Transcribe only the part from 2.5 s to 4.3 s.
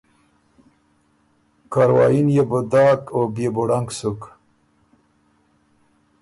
داک او بيې بو ړنګ سُک۔